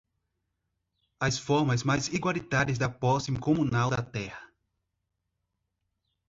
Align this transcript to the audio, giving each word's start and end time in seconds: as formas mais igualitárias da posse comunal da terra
as 1.19 1.37
formas 1.37 1.83
mais 1.83 2.07
igualitárias 2.07 2.79
da 2.79 2.89
posse 2.89 3.31
comunal 3.39 3.91
da 3.91 4.01
terra 4.01 4.49